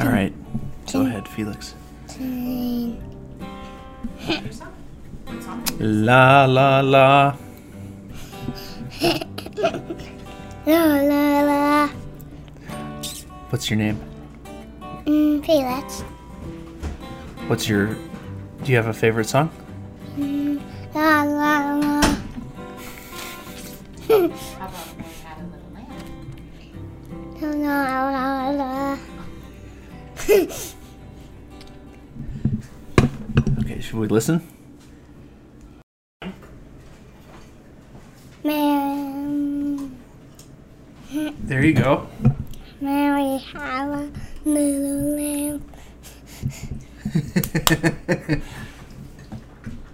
[0.00, 0.32] All right.
[0.90, 1.74] Go ahead, Felix.
[5.78, 7.36] La la la.
[10.66, 11.88] La la la.
[13.50, 14.00] What's your name?
[15.04, 16.00] Mm, Felix.
[17.48, 17.88] What's your.
[18.64, 19.50] Do you have a favorite song?
[20.94, 22.00] La la la.
[24.08, 26.00] How about when I had a little lamb?
[27.40, 29.09] La la la la.
[30.30, 30.52] Okay,
[33.80, 34.46] should we listen?
[38.44, 39.98] Man,
[41.10, 42.06] There you go.
[42.80, 44.12] Mary had a
[44.44, 45.64] little lamb.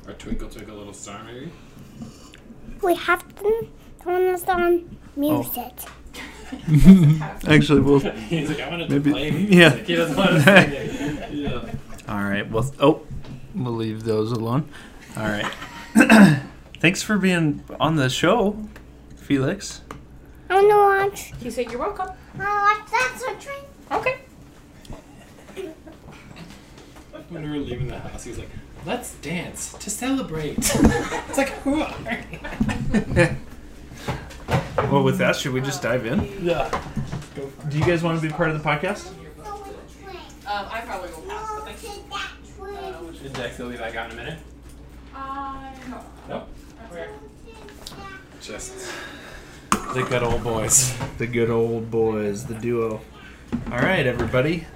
[0.06, 1.50] Or Twinkle Twinkle Little Star, maybe?
[2.82, 3.68] We have to
[4.02, 5.72] turn this on music.
[5.78, 5.95] Oh.
[7.48, 7.98] Actually, we'll.
[8.28, 9.30] He's like, I wanted Maybe- to play.
[9.50, 9.68] yeah.
[9.68, 11.42] Like, he doesn't want to sing.
[11.42, 11.72] Yeah.
[12.08, 12.48] All right.
[12.50, 13.02] Well, oh,
[13.54, 14.68] we'll leave those alone.
[15.16, 15.50] All right.
[16.78, 18.56] Thanks for being on the show,
[19.16, 19.80] Felix.
[20.48, 20.76] I want to
[21.10, 21.32] watch.
[21.42, 22.10] He said, You're welcome.
[22.38, 23.66] I watch that so drink.
[23.90, 24.20] Okay.
[27.28, 28.50] When we were leaving the house, he was like,
[28.84, 30.58] let's dance to celebrate.
[30.58, 31.94] it's like, who are
[32.30, 33.36] you?
[34.90, 36.44] Well, with that, should we just dive in?
[36.44, 36.70] Yeah.
[37.68, 39.08] Do you guys want to be part of the podcast?
[39.08, 43.26] Um, I probably will pass, but thank you.
[43.26, 44.38] Is Dex will be back out in a minute?
[45.14, 46.00] Uh, no.
[46.28, 46.48] Nope.
[46.92, 47.08] Okay.
[48.40, 48.92] Just
[49.72, 50.94] the good old boys.
[51.18, 53.00] The good old boys, the duo.
[53.72, 54.66] All right, everybody.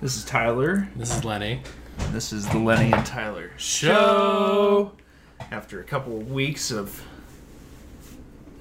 [0.00, 0.88] This is Tyler.
[0.96, 1.60] This is Lenny.
[2.10, 4.92] This is the Lenny and Tyler show.
[5.50, 7.04] After a couple of weeks of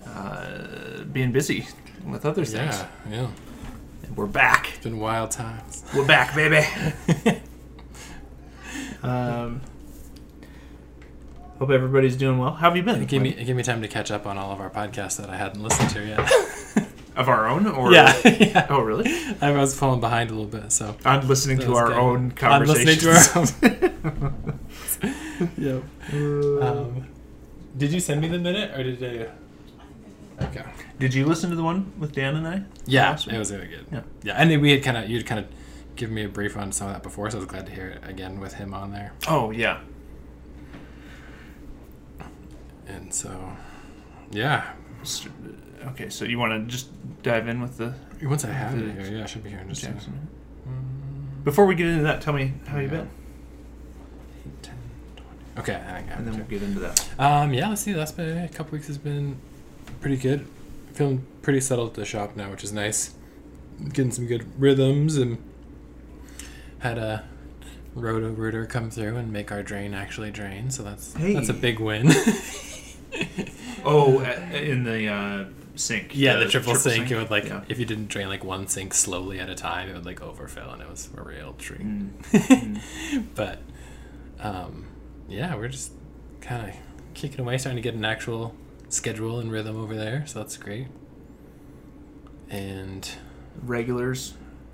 [0.08, 1.68] uh, being busy
[2.06, 3.28] with other things, Yeah,
[4.04, 4.10] yeah.
[4.16, 4.70] we're back.
[4.76, 5.84] It's been wild times.
[5.96, 6.66] We're back, baby.
[9.04, 9.62] um,
[11.60, 12.54] hope everybody's doing well.
[12.54, 13.02] How have you been?
[13.02, 15.18] It gave me it gave me time to catch up on all of our podcasts
[15.18, 16.20] that I hadn't listened to yet.
[17.16, 18.68] of our own, or yeah, yeah.
[18.70, 19.12] Oh, really?
[19.42, 21.98] I was falling behind a little bit, so I'm listening That to our good.
[21.98, 24.60] own I'm listening to our own
[25.58, 25.84] Yep.
[26.62, 27.08] Um,
[27.78, 29.32] did you send me the minute or did I?
[30.42, 30.64] Okay.
[31.00, 32.64] Did you listen to the one with Dan and I?
[32.86, 33.86] Yeah, it was really good.
[33.92, 34.02] Yeah.
[34.24, 35.48] yeah, and we had kind of you'd kind of
[35.96, 37.88] given me a brief on some of that before, so I was glad to hear
[37.88, 39.14] it again with him on there.
[39.28, 39.80] Oh yeah.
[42.88, 43.54] And so,
[44.32, 44.74] yeah,
[45.88, 46.90] Okay, so you want to just
[47.24, 49.70] dive in with the once I have it here, yeah, I should be here in
[49.70, 50.28] just a Jackson?
[51.44, 52.90] Before we get into that, tell me how you Yeah.
[52.90, 53.10] been,
[54.46, 54.76] Eight, 10,
[55.56, 55.60] 20.
[55.60, 57.10] Okay, I got and then we'll get into that.
[57.18, 57.96] Um, yeah, let's see.
[57.96, 59.38] Last been a couple weeks has been
[60.02, 60.48] pretty good.
[60.94, 63.14] Feeling pretty settled at the shop now, which is nice.
[63.94, 65.38] Getting some good rhythms and
[66.80, 67.24] had a
[67.96, 70.70] roto rooter come through and make our drain actually drain.
[70.72, 72.12] So that's that's a big win.
[73.84, 75.46] Oh, uh, in the uh,
[75.76, 76.12] sink.
[76.14, 77.64] yeah, the triple, sink, It would like Yeah.
[77.68, 80.70] if you didn't drain like one sink slowly at a time, it would like overfill,
[80.70, 81.82] and it was a real treat.
[81.82, 82.80] Mm.
[83.36, 83.60] but
[84.40, 84.86] um,
[85.28, 85.94] yeah, we're just
[86.42, 86.76] kind of
[87.16, 88.54] kicking away, starting to get an actual
[88.92, 90.88] schedule and rhythm over there, so that's great.
[92.50, 93.10] And
[93.64, 94.34] Regulars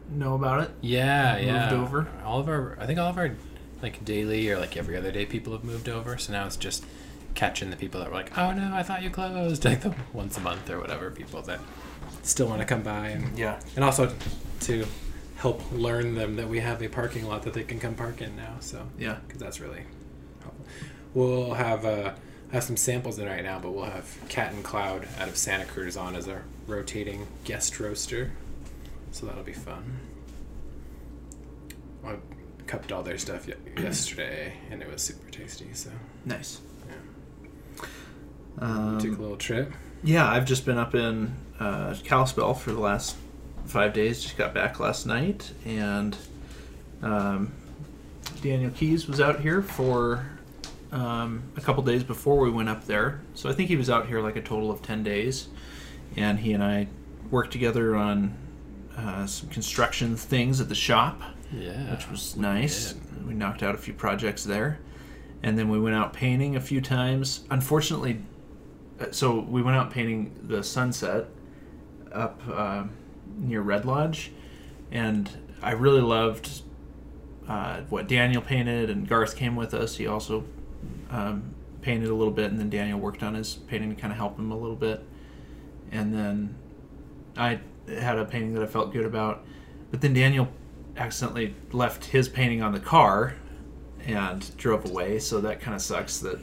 [0.10, 0.72] know about it.
[0.82, 2.08] yeah, Moved yeah, over?
[2.26, 3.36] All of our, I think all of our
[3.82, 6.84] like daily or like every other day people have moved over, so now it's just
[7.36, 10.38] catching the people that were like, oh no, I thought you closed, like the once
[10.38, 11.60] a month or whatever people that
[12.24, 13.60] still want to come by and Yeah.
[13.76, 14.12] and also
[14.62, 14.86] to
[15.36, 18.36] help learn them that we have a parking lot that they can come park in
[18.36, 18.56] now.
[18.60, 19.18] So Yeah.
[19.28, 19.84] because that's really
[20.42, 20.66] helpful.
[21.14, 22.14] We'll have uh,
[22.50, 25.38] uh, have some samples in right now, but we'll have Cat and Cloud out of
[25.38, 28.32] Santa Cruz on as our rotating guest roaster,
[29.12, 30.00] so that'll be fun.
[32.06, 32.16] I
[32.68, 33.48] cupped all their stuff
[33.78, 35.68] yesterday, and it was super tasty.
[35.74, 35.90] So
[36.26, 36.62] Nice.
[37.80, 37.86] Yeah.
[38.60, 39.72] Um, took a little trip.
[40.04, 43.16] Yeah, I've just been up in uh, Kalispell for the last
[43.66, 44.22] five days.
[44.22, 46.16] Just got back last night, and
[47.02, 47.52] um,
[48.42, 50.37] Daniel Keys was out here for
[50.92, 53.22] um, a couple days before we went up there.
[53.34, 55.48] So I think he was out here like a total of ten days,
[56.16, 56.88] and he and I
[57.30, 58.38] worked together on
[58.98, 61.22] uh, some construction things at the shop
[61.54, 62.94] Yeah, which was nice.
[62.94, 63.28] did.
[63.28, 64.80] We knocked out a few projects there,
[65.44, 67.44] and then we went out painting a few times.
[67.52, 68.22] Unfortunately,
[69.00, 71.26] uh, so we went out painting the sunset
[72.14, 72.92] up um
[73.40, 74.32] near Red Lodge,
[74.92, 75.30] and
[75.62, 76.62] I really loved
[77.48, 79.98] uh, what Daniel painted, and Garth came with us.
[79.98, 80.44] He also
[81.10, 84.18] um, painted a little bit, and then Daniel worked on his painting to kind of
[84.18, 85.04] help him a little bit,
[85.92, 86.56] and then
[87.36, 89.46] I had a painting that I felt good about,
[89.92, 90.50] but then Daniel
[90.98, 93.36] accidentally left his painting on the car
[94.06, 95.20] and drove away.
[95.20, 96.40] So that kind of sucks that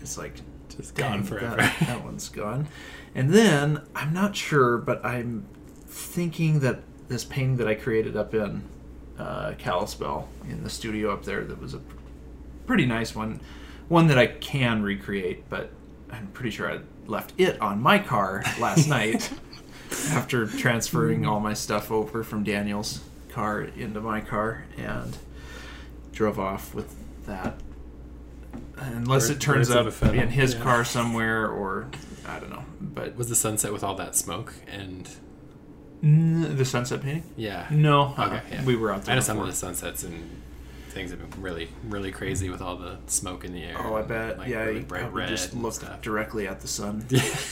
[0.00, 0.34] it's like
[0.76, 1.56] Just gone forever.
[1.56, 2.68] That, that one's gone.
[3.14, 5.46] And then I'm not sure, but I'm
[5.86, 8.62] thinking that this painting that I created up in
[9.18, 11.80] uh, Kalispell in the studio up there that was a
[12.66, 13.40] pretty nice one,
[13.88, 15.70] one that I can recreate, but
[16.10, 19.30] I'm pretty sure I left it on my car last night
[20.10, 25.16] after transferring all my stuff over from Daniel's car into my car and
[26.12, 26.94] drove off with
[27.26, 27.54] that.
[28.76, 30.60] Unless Bird- it turns up in his yeah.
[30.60, 31.88] car somewhere, or
[32.26, 32.64] I don't know.
[32.80, 35.08] But Was the sunset with all that smoke and
[36.02, 37.24] the sunset painting?
[37.36, 37.66] yeah?
[37.70, 38.14] No.
[38.18, 38.64] Okay, uh, yeah.
[38.64, 39.12] we were out there.
[39.12, 39.16] I there.
[39.16, 40.42] know some of the sunsets and
[40.94, 43.76] things have been really, really crazy with all the smoke in the air.
[43.78, 44.38] Oh, I bet.
[44.38, 46.00] like, yeah, really you bright red just look stuff.
[46.00, 47.04] directly at the sun,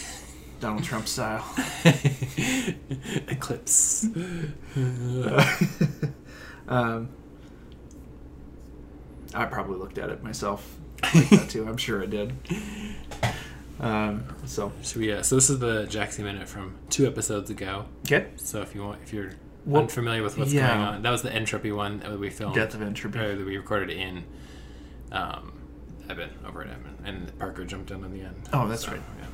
[0.60, 1.44] Donald Trump style.
[3.28, 4.04] Eclipse.
[6.68, 7.08] um,
[9.34, 10.78] I probably looked at it myself
[11.14, 11.66] like that too.
[11.68, 12.32] I'm sure I did.
[13.80, 17.86] Um, so So yeah, so this is the Jaxie minute from two episodes ago.
[18.06, 19.32] okay, So if you want, if you're
[19.64, 20.69] Well, unfamiliar with what's yeah.
[20.69, 22.55] going on, that was the entropy one that we filmed.
[22.55, 23.19] Death of Entropy.
[23.19, 24.25] or that we recorded in
[25.12, 25.53] um,
[26.11, 28.35] Eben over at Eben, and Parker jumped in on the end.
[28.53, 29.00] Oh, that's So, right.
[29.20, 29.26] Yeah.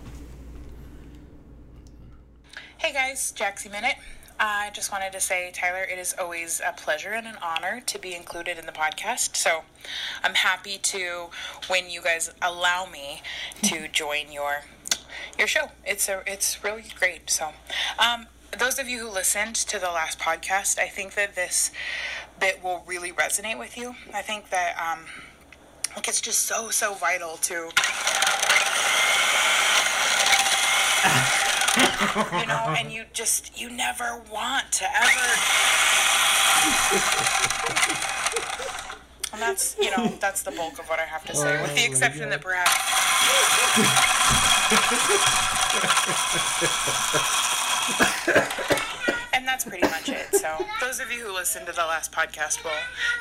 [2.78, 3.96] Hey guys, Jaxie Minute.
[4.40, 7.98] I just wanted to say, Tyler, it is always a pleasure and an honor to
[7.98, 9.34] be included in the podcast.
[9.34, 9.62] So
[10.22, 11.26] I'm happy to
[11.66, 13.22] when you guys allow me
[13.64, 14.60] to join your
[15.36, 15.70] your show.
[15.84, 17.30] It's a it's really great.
[17.30, 17.50] So
[17.98, 21.70] um those of you who listened to the last podcast, I think that this
[22.40, 23.94] bit will really resonate with you.
[24.14, 25.00] I think that um
[25.94, 27.54] like it's just so so vital to
[32.40, 35.34] you know, and you just you never want to ever.
[39.32, 41.84] And that's you know that's the bulk of what I have to say, with the
[41.84, 42.72] exception that perhaps.
[49.34, 50.34] And that's pretty much it.
[50.34, 52.72] So those of you who listened to the last podcast will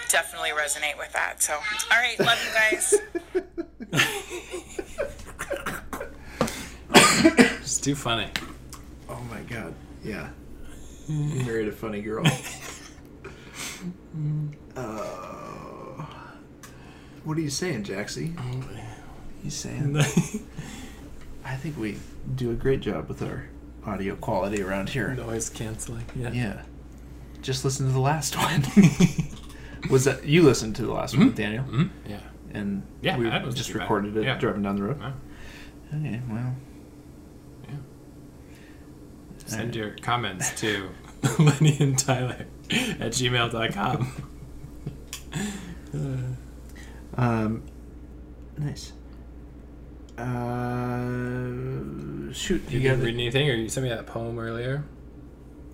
[0.10, 1.44] definitely resonate with that.
[1.44, 2.96] So all right, love you guys.
[7.60, 8.30] It's too funny.
[9.10, 9.74] Oh my god.
[10.04, 10.30] Yeah.
[11.08, 12.26] You married a funny girl.
[14.76, 16.06] uh,
[17.24, 18.38] what are you saying, Jaxie?
[19.44, 19.98] He's saying.
[21.46, 21.98] I think we
[22.36, 23.48] do a great job with our
[23.88, 25.14] audio quality around here.
[25.16, 26.06] Noise canceling.
[26.16, 26.32] Yeah.
[26.32, 26.62] Yeah.
[27.42, 28.64] Just listen to the last one.
[29.90, 31.64] Was that you listened to the last one, with Daniel?
[31.64, 31.90] Mhm.
[32.08, 32.20] Yeah.
[32.54, 33.84] And Yeah, we that wasn't just too bad.
[33.84, 34.38] recorded it Yeah.
[34.38, 35.00] driving down the road.
[35.00, 35.14] Wow.
[35.96, 36.56] Okay, well.
[37.70, 37.76] Yeah.
[39.46, 40.90] Send your comments to
[41.40, 44.12] Lenny and Tyler at gmail.com.
[47.20, 47.64] Um,
[48.60, 48.94] nice.
[50.20, 50.24] Uh,
[52.34, 54.84] shoot, You you didn't read anything, or you sent me that poem earlier?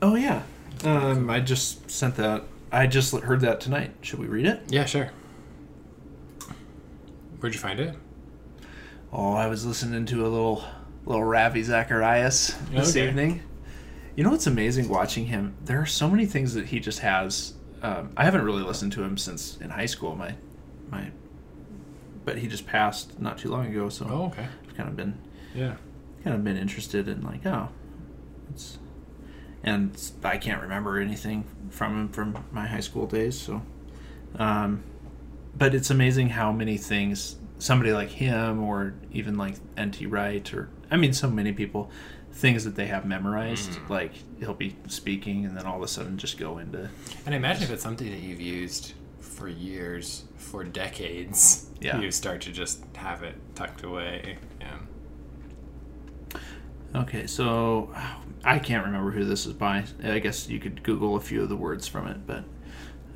[0.02, 0.44] Oh yeah.
[0.84, 2.44] Um, I just sent that.
[2.72, 3.92] I just heard that tonight.
[4.02, 4.62] Should we read it?
[4.70, 5.12] Yeah, sure.
[7.40, 7.96] Where'd you find it?
[9.12, 10.64] Oh, I was listening to a little
[11.06, 13.08] little Ravi Zacharias this Okay.
[13.08, 13.42] evening.
[14.16, 15.56] You know what's amazing watching him?
[15.66, 17.54] There are so many things that he just has.
[17.82, 20.16] Um, I haven't really listened to him since in high school.
[20.16, 20.36] My
[20.90, 21.12] my,
[22.26, 24.48] but he just passed not too long ago, so Oh, okay.
[24.68, 25.18] I've kind of been
[25.54, 25.76] Yeah.
[26.24, 27.70] Kind of been interested in like oh,
[28.52, 28.78] it's
[29.64, 33.40] and I can't remember anything from him from my high school days.
[33.40, 33.62] So,
[34.36, 34.84] um,
[35.56, 40.06] but it's amazing how many things somebody like him or even like N.T.
[40.08, 41.90] Wright or I mean so many people
[42.32, 46.18] things that they have memorized like he'll be speaking and then all of a sudden
[46.18, 46.90] just go into
[47.28, 52.00] And I imagine if it's something that you've used for years, for decades, Yeah.
[52.02, 54.40] you start to just have it tucked away.
[54.60, 54.78] Yeah.
[56.96, 57.92] Okay, so
[58.44, 59.84] I can't remember who this is by.
[60.04, 62.28] I guess you could Google a few of the words from it.
[62.28, 62.44] But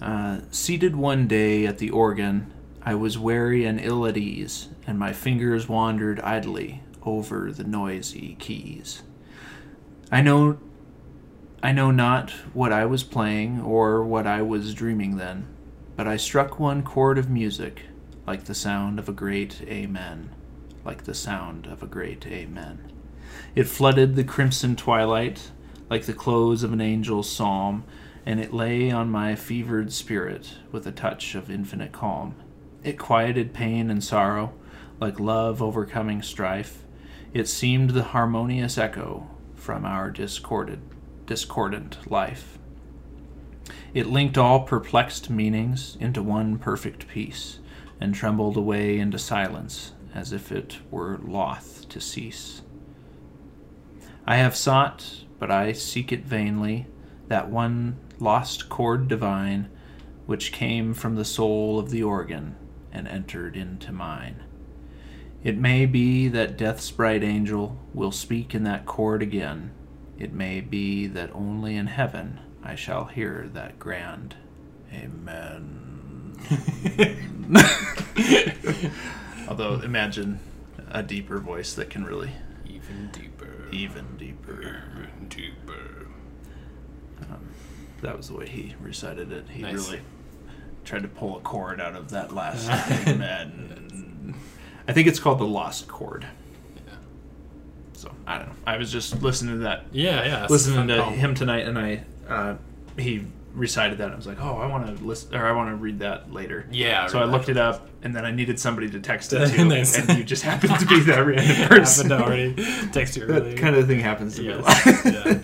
[0.02, 4.98] uh, seated one day at the organ, I was weary and ill at ease, and
[4.98, 9.04] my fingers wandered idly over the noisy keys.
[10.12, 10.58] I know,
[11.62, 15.46] I know not what I was playing or what I was dreaming then,
[15.96, 17.84] but I struck one chord of music,
[18.26, 20.32] like the sound of a great Amen,
[20.84, 22.97] like the sound of a great Amen.
[23.56, 25.51] It flooded the crimson twilight
[25.89, 27.86] like the close of an angel's psalm,
[28.25, 32.36] and it lay on my fevered spirit with a touch of infinite calm.
[32.84, 34.53] It quieted pain and sorrow
[35.00, 36.84] like love overcoming strife.
[37.34, 40.82] It seemed the harmonious echo from our discorded,
[41.25, 42.58] discordant life.
[43.94, 47.60] It linked all perplexed meanings into one perfect peace,
[48.00, 52.62] and trembled away into silence as if it were loth to cease.
[54.28, 56.88] I have sought, but I seek it vainly,
[57.30, 59.70] that one lost chord divine
[60.26, 62.58] which came from the soul of the organ
[62.92, 64.44] and entered into mine.
[65.44, 69.72] It may be that death's bright angel will speak in that chord again.
[70.20, 74.36] It may be that only in heaven I shall hear that grand
[74.94, 76.36] Amen.
[79.50, 80.40] Although, imagine
[80.90, 82.32] a deeper voice that can really
[82.66, 83.37] Even deeper.
[83.72, 84.62] Even deeper.
[84.62, 86.08] Even deeper.
[88.02, 89.50] That was the way he recited it.
[89.50, 89.74] He Nice.
[89.74, 90.02] really
[90.86, 92.70] tried to pull a chord out of that last
[93.08, 94.36] Amen.
[94.88, 96.26] I think it's called the lost chord.
[96.86, 96.94] Yeah.
[97.94, 98.56] So I don't know.
[98.68, 100.48] I was just listening to that Yeah, yeah.
[100.48, 101.10] listening to call.
[101.12, 102.56] him tonight, and I uh,
[102.98, 104.12] he recited that.
[104.12, 106.68] I was like, oh, I want to listen, or I want to read that later.
[106.72, 107.08] Yeah.
[107.08, 109.98] So I looked it up, and then I needed somebody to text it to, Nice.
[109.98, 112.10] and you just happened to be that random person.
[112.10, 113.39] Happened to already text you earlier.
[113.42, 114.50] that kind of thing happens to me.
[114.50, 115.06] a Yes.
[115.06, 115.13] lot.
[115.25, 115.39] yeah.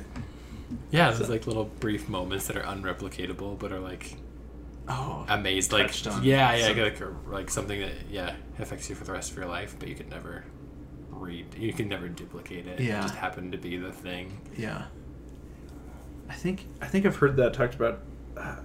[0.91, 4.15] Yeah, there's like little brief moments that are unreplicatable, but are like
[4.87, 5.71] oh, amazed.
[5.71, 5.91] Like
[6.23, 9.37] yeah, yeah, some- like, or, like something that yeah affects you for the rest of
[9.37, 10.43] your life, but you could never
[11.09, 11.47] read.
[11.57, 12.79] You can never duplicate it.
[12.79, 12.99] Yeah.
[12.99, 14.39] It just happened to be the thing.
[14.55, 14.83] yeah.
[16.29, 17.99] I think I think I've heard that talked about.
[18.37, 18.55] Uh,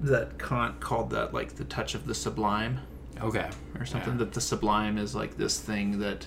[0.00, 2.80] that Kant called that like the touch of the sublime.
[3.22, 3.48] Okay.
[3.78, 4.18] or something Yeah.
[4.18, 6.26] that the sublime is like this thing that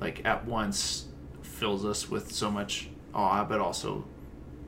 [0.00, 1.06] like at once
[1.42, 4.04] fills us with so much awe but also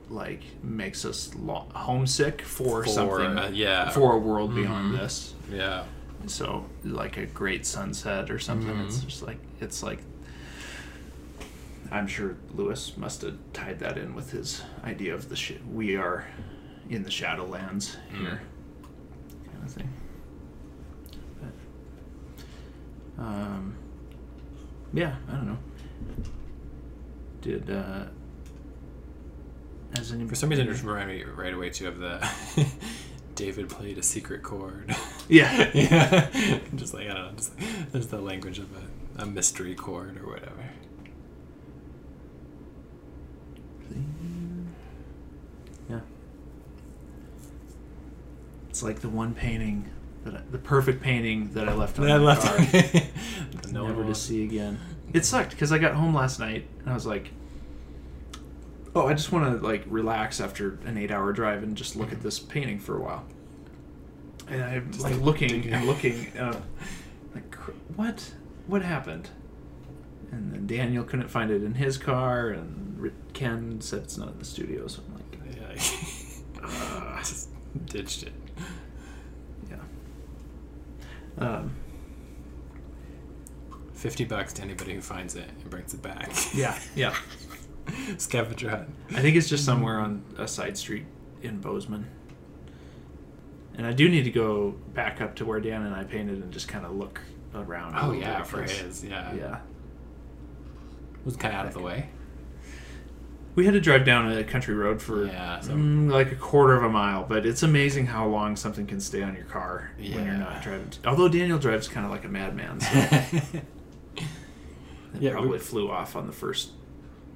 [0.09, 3.89] like makes us lo- homesick for, For, something uh, yeah.
[3.91, 4.97] for a world beyond Mhm.
[4.99, 5.83] this Yeah.
[6.25, 9.05] so like a great sunset or something it's Mhm.
[9.05, 9.99] just like it's like
[11.91, 15.95] i'm sure lewis must have tied that in with his idea of the sh- we
[15.95, 16.27] are
[16.89, 18.41] in the shadowlands here
[19.51, 19.89] kind of thing
[23.17, 23.75] but, um
[24.93, 25.57] yeah i don't know
[27.41, 28.05] did uh
[29.95, 32.25] has any For some reason, it just reminded me right away too of the
[33.35, 34.95] David played a secret chord.
[35.29, 36.59] yeah yeah.
[36.75, 37.51] just like I don't know, just
[37.91, 38.69] there's the language of
[39.17, 40.63] a, a mystery chord or whatever.
[45.89, 46.01] Yeah.
[48.79, 49.89] It's like the one painting
[50.23, 53.01] that I, the perfect painting that I left on That my left car,
[53.73, 54.79] no never one to see again.
[55.11, 57.29] It sucked because I got home last night and I was like,
[58.95, 62.21] "Oh, I just want to like relax after an eight-hour drive and just look at
[62.21, 63.25] this painting for a while."
[64.47, 65.73] And I'm Just, like like, looking digging.
[65.73, 66.63] and looking, and I'm
[67.35, 67.53] like,
[67.97, 68.31] "What?
[68.67, 69.29] What happened?"
[70.31, 74.39] And then Daniel couldn't find it in his car, and Ken said it's not in
[74.39, 74.87] the studio.
[74.87, 76.63] So I'm like, Yeah.
[77.17, 77.49] I just
[77.85, 78.31] ditched it.
[81.39, 81.75] Um,
[83.93, 86.31] Fifty bucks to anybody who finds it and brings it back.
[86.53, 87.13] yeah, yeah.
[88.17, 88.89] Scavenger hunt.
[89.11, 91.05] I think it's just somewhere on a side street
[91.41, 92.07] in Bozeman.
[93.75, 96.51] And I do need to go back up to where Dan and I painted and
[96.51, 97.19] just kind of look
[97.55, 97.95] around.
[97.97, 99.03] Oh yeah, for his.
[99.03, 99.33] Yeah.
[99.33, 99.55] Yeah.
[101.15, 102.09] It was kind of out of the way.
[103.59, 106.77] We had to drive down a country road for Yeah, so- mm, like a quarter
[106.77, 110.13] of a mile, but it's amazing how long something can stay on your car when
[110.13, 110.89] you're not driving.
[111.05, 113.63] Although Daniel drives kind of like a madman, so it
[115.19, 116.71] Yeah, we- probably flew off on the first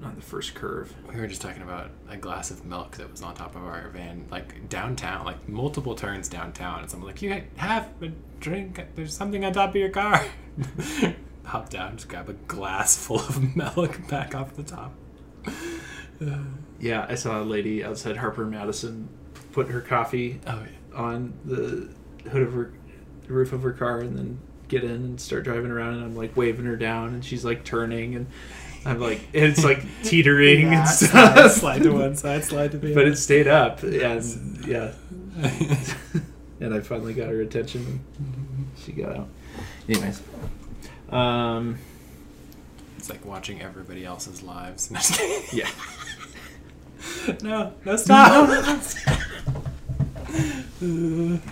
[0.02, 0.94] on the first curve.
[1.12, 3.90] We were just talking about a glass of milk that was on top of our
[3.90, 6.80] van, like downtown, like multiple turns downtown.
[6.80, 8.08] And someone like, "You have a
[8.40, 8.80] drink?
[8.94, 10.24] There's something on top of your car."
[11.44, 14.94] Hop down, just grab a glass full of milk back off the top.
[16.80, 19.08] Yeah, I saw a lady outside Harper Madison
[19.52, 20.98] put her coffee Oh yeah.
[20.98, 21.88] on the
[22.30, 22.72] hood of her
[23.28, 26.36] roof of her car and then get in and start driving around and I'm like
[26.36, 28.26] waving her down and she's like turning and
[28.84, 31.52] I'm like and it's like teetering and slide, stuff.
[31.52, 32.94] slide to one side, slide to the other.
[32.94, 34.92] but it stayed up and yeah.
[36.60, 39.28] and I finally got her attention and she got out.
[39.88, 40.22] Anyways.
[41.10, 41.78] Um
[42.98, 44.90] it's like watching everybody else's lives.
[44.90, 45.58] No, just kidding.
[45.58, 45.68] yeah.
[47.42, 48.48] No, no, stop.
[50.80, 51.42] and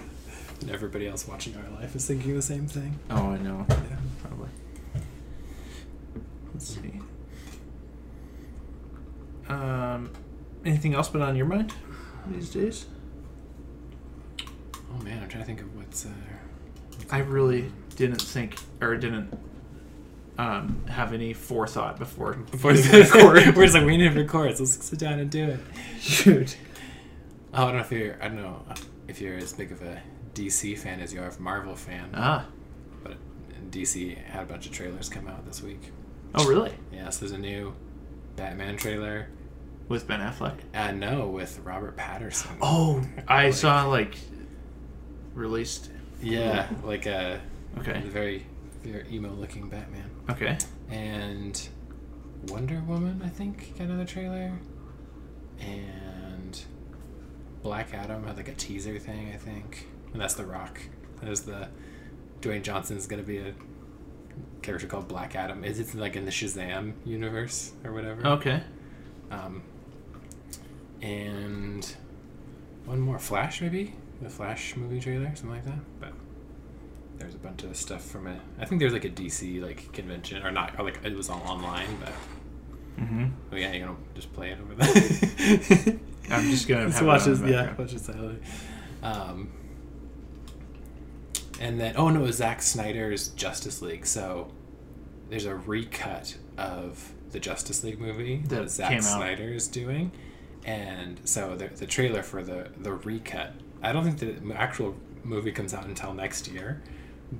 [0.70, 2.98] everybody else watching our life is thinking the same thing.
[3.10, 3.66] Oh I know.
[3.68, 3.76] Yeah.
[4.22, 4.48] Probably.
[6.52, 7.00] Let's see.
[9.48, 10.10] Um,
[10.64, 11.74] anything else been on your mind
[12.30, 12.86] these days?
[14.40, 16.06] Oh man, I'm trying to think of what's.
[16.06, 16.10] Uh,
[17.10, 19.32] I really didn't think or didn't
[20.42, 23.34] um, have any forethought before before we record.
[23.56, 25.60] We're just like we need to record, so let's sit down and do it.
[26.00, 26.56] Shoot.
[27.54, 28.16] Oh, I don't know if you're.
[28.22, 28.62] I don't know
[29.08, 30.00] if you're as big of a
[30.34, 32.46] DC fan as you are a Marvel fan, Ah.
[33.02, 33.16] but
[33.70, 35.90] DC had a bunch of trailers come out this week.
[36.34, 36.72] Oh, really?
[36.92, 37.74] Yes, there's a new
[38.36, 39.28] Batman trailer.
[39.88, 40.54] With Ben Affleck?
[40.72, 42.56] Uh, no, with Robert Pattinson.
[42.62, 44.16] Oh, I Like- saw like
[45.34, 45.90] released.
[46.22, 47.40] yeah, like a,
[47.78, 48.00] Okay.
[48.06, 48.46] very,
[48.82, 50.08] very emo-looking Batman.
[50.30, 50.56] Okay.
[50.90, 51.68] and
[52.48, 54.52] Wonder Woman, I think, got another trailer,
[55.60, 56.60] and
[57.62, 60.80] Black Adam had like a teaser thing, I think, and that's The Rock.
[61.20, 61.68] That is the
[62.40, 63.54] Dwayne Johnson's gonna be a
[64.62, 65.64] character called Black Adam.
[65.64, 68.26] Is it like in the Shazam universe or whatever?
[68.26, 68.62] Okay.
[69.30, 69.62] Um,
[71.00, 71.94] and
[72.84, 75.78] one more Flash, maybe the Flash movie trailer, something like that.
[76.00, 76.12] But
[77.22, 78.40] there's a bunch of stuff from it.
[78.58, 81.42] I think there's like a DC like convention, or not, or like it was all
[81.46, 81.88] online.
[82.00, 82.12] But
[83.00, 83.24] Mm-hmm.
[83.52, 85.98] oh yeah, you're gonna just play it over there.
[86.30, 87.38] I'm just gonna Just have watch it.
[87.48, 88.38] Yeah, watch it silently.
[89.02, 89.50] Um,
[91.60, 94.06] and then oh no, it was Zack Snyder's Justice League.
[94.06, 94.50] So
[95.30, 99.02] there's a recut of the Justice League movie That that Zack.
[99.02, 100.12] Snyder is doing,
[100.64, 103.52] and so the the trailer for the the recut.
[103.82, 106.82] I don't think the actual movie comes out until next year,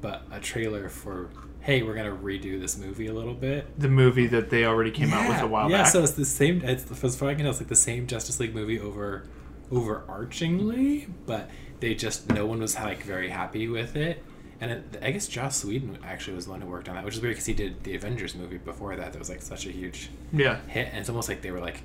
[0.00, 1.30] but a trailer for
[1.60, 3.78] hey, we're gonna redo this movie a little bit.
[3.78, 5.86] The movie that they already came out with a while yeah, back.
[5.86, 6.62] Yeah, so it's the same.
[6.64, 9.24] It's as far as I can tell, it's like the same Justice League movie over
[9.70, 14.22] overarchingly, but they just no one was like very happy with it.
[14.60, 17.16] And it, I guess Joss Whedon actually was the one who worked on that, which
[17.16, 19.12] is weird because he did the Avengers movie before that.
[19.12, 20.60] That was like such a huge yeah.
[20.68, 21.82] hit, and it's almost like they were like,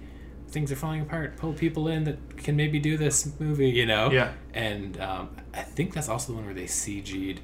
[0.49, 1.37] things are falling apart.
[1.37, 4.11] Pull people in that can maybe do this movie, you know?
[4.11, 4.33] Yeah.
[4.53, 7.41] And um, I think that's also the one where they CG'd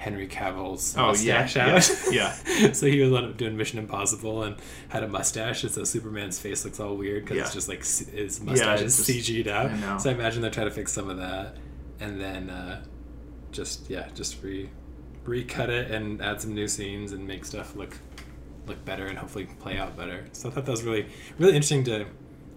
[0.00, 2.02] Henry Cavill's Oh, yeah, mustache out.
[2.10, 2.32] yeah,
[2.72, 4.56] so he was on doing Mission Impossible and
[4.88, 8.40] had a mustache, and so Superman's face looks all weird because it's just like his
[8.40, 9.70] mustache is just- CG'd out.
[9.70, 9.98] I.
[9.98, 11.56] So I imagine they're trying to fix some of that,
[12.00, 12.82] and then uh,
[13.52, 14.70] just yeah, just re
[15.26, 17.98] recut it and add some new scenes and make stuff look
[18.66, 20.26] look better and hopefully play out better.
[20.32, 21.06] So I thought that was really
[21.38, 22.06] really interesting to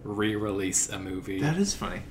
[0.04, 1.42] re-release a movie.
[1.42, 2.02] That is funny.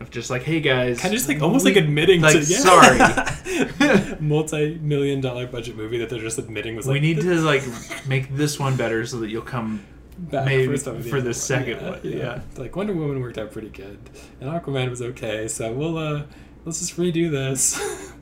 [0.00, 2.58] Of just like, hey guys, kind of just like almost like admitting like, to yeah.
[2.58, 4.16] sorry.
[4.20, 7.62] multi-million dollar budget movie that they're just admitting was like we need to like
[8.06, 9.84] make this one better so that you'll come.
[10.18, 12.16] back maybe first time for the second yeah, one, Yeah.
[12.16, 12.40] yeah.
[12.56, 13.98] like Wonder Woman worked out pretty good,
[14.40, 15.48] and Aquaman was okay.
[15.48, 16.22] So we'll uh,
[16.64, 18.12] let's just redo this.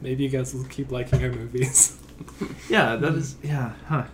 [0.00, 1.96] Maybe you guys will keep liking our movies.
[2.68, 4.04] Yeah, that is yeah, huh?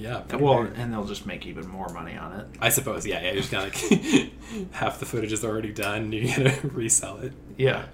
[0.00, 0.22] Yeah.
[0.36, 2.46] Well, and they'll just make even more money on it.
[2.60, 3.20] I suppose yeah.
[3.22, 4.32] Yeah, you're just kind of like
[4.72, 6.10] half the footage is already done.
[6.12, 7.32] You gotta resell it.
[7.56, 7.86] Yeah,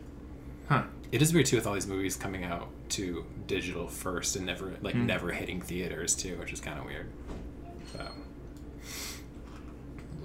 [0.69, 0.85] huh?
[1.13, 4.75] It is weird too with all these movies coming out to digital first and never
[4.83, 5.07] like Hmm.
[5.07, 7.11] never hitting theaters too, which is kind of weird.
[7.93, 8.07] So,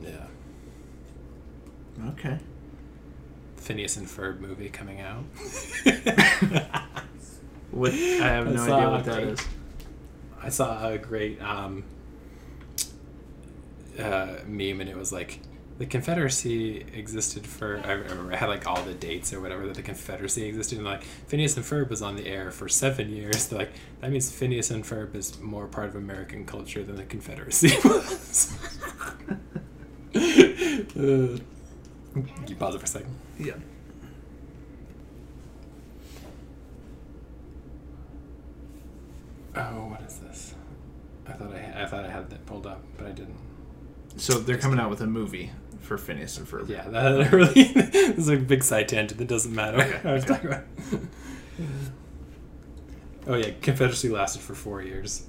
[0.04, 0.28] yeah.
[2.10, 2.40] Okay.
[3.58, 5.24] Phineas and Ferb movie coming out.
[7.72, 7.94] What?
[7.94, 9.30] I have I no idea what that is.
[9.30, 9.48] a- is.
[10.44, 11.84] I saw a great um,
[14.00, 15.40] uh, meme, and it was like
[15.78, 17.82] the Confederacy existed for.
[17.84, 21.04] I remember had like all the dates or whatever that the Confederacy existed, and like
[21.04, 23.48] Phineas and Ferb was on the air for seven years.
[23.50, 27.06] They're like that means Phineas and Ferb is more part of American culture than the
[27.06, 28.58] Confederacy was.
[30.16, 31.38] uh,
[32.48, 33.16] you pause it for a second.
[33.40, 33.54] Yeah.
[39.56, 40.56] Oh, what is this?
[41.28, 43.38] I thought I, I thought I had that pulled up, but I didn't.
[44.18, 46.70] So they're coming out with a movie for Phineas and Ferb.
[46.70, 49.80] Yeah, that really is a big side tangent that doesn't matter.
[49.82, 50.34] Okay, I was okay.
[50.34, 50.64] talking about.
[53.28, 55.28] oh yeah, Confederacy lasted for four years,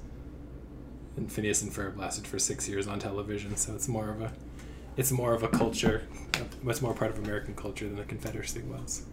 [1.16, 3.56] and Phineas and Ferb lasted for six years on television.
[3.56, 4.32] So it's more of a,
[4.96, 6.06] it's more of a culture.
[6.66, 9.04] It's more part of American culture than the Confederacy was.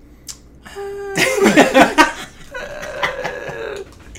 [0.66, 2.06] Uh,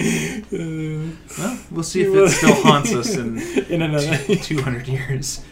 [0.00, 4.16] Well, we'll see if it still haunts us in in another.
[4.16, 5.44] 200 years.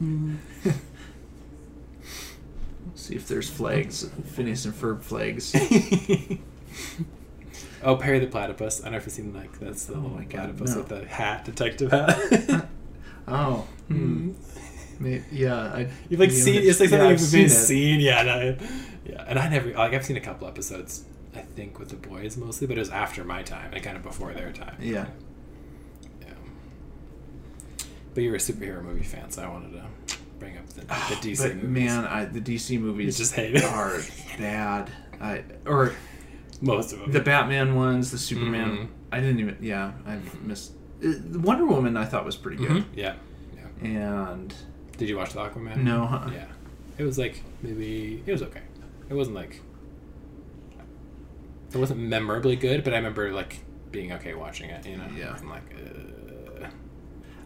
[2.94, 5.54] see if there's flags, Phineas and Ferb flags.
[7.82, 8.80] oh, Perry the Platypus.
[8.80, 10.78] I don't know if you've seen like that's the little my God, platypus no.
[10.78, 12.68] with the hat, detective hat.
[13.26, 14.32] Oh, hmm.
[14.98, 15.56] May- yeah.
[15.56, 18.60] I, You've like seen it's like something I've you've seen seen, yeah, and
[19.06, 19.24] yeah.
[19.26, 21.04] And I never like I've seen a couple episodes.
[21.38, 24.02] I think with the boys mostly, but it was after my time and kind of
[24.02, 24.76] before their time.
[24.80, 25.06] Yeah.
[26.20, 26.34] Yeah.
[28.14, 29.84] But you're a superhero movie fan, so I wanted to
[30.38, 31.70] bring up the, the DC but movies.
[31.70, 33.64] man, I, the DC movies You just hate it.
[33.64, 34.00] are
[34.38, 34.90] bad.
[35.20, 35.94] I or
[36.60, 37.12] most of them.
[37.12, 38.70] the Batman ones, the Superman.
[38.70, 38.88] Mhm.
[39.12, 39.56] I didn't even.
[39.60, 40.72] Yeah, I missed.
[41.04, 42.84] Uh, the Wonder Woman I thought was pretty good, Mhm.
[42.94, 43.14] Yeah.
[43.82, 44.30] Yeah.
[44.32, 44.54] and
[44.96, 45.76] Did you watch the Aquaman?
[45.78, 46.28] No, huh?
[46.32, 46.46] Yeah.
[46.98, 48.62] It was like maybe it was okay.
[49.08, 49.60] It wasn't like
[51.72, 53.58] it wasn't memorably good, but I remember like
[53.90, 54.86] being okay watching it.
[54.86, 55.36] You know, Yeah.
[55.40, 56.66] I'm like, uh,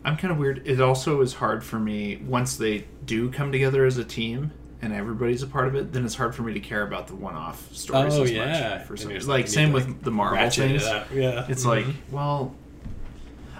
[0.05, 0.67] I'm kind of weird.
[0.67, 4.93] It also is hard for me once they do come together as a team and
[4.93, 5.93] everybody's a part of it.
[5.93, 8.87] Then it's hard for me to care about the one-off stories oh as yeah, much.
[8.89, 11.07] For some, you're like same to, with the Marvel ratchet it things.
[11.15, 11.67] Yeah, It's Mhm.
[11.67, 12.55] like well,